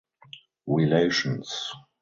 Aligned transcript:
Relations. 0.65 1.51